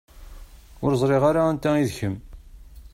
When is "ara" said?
1.29-1.41